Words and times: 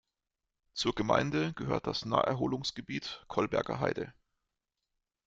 Zur 0.73 0.95
Gemeinde 0.95 1.53
gehört 1.53 1.85
das 1.85 2.05
Naherholungsgebiet 2.05 3.23
Kolberger 3.27 3.79
Heide. 3.79 4.15